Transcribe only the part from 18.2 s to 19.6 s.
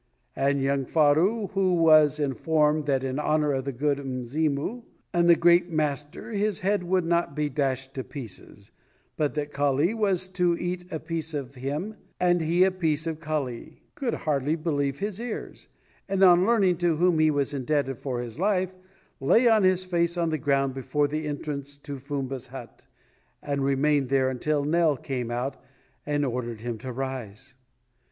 his life, lay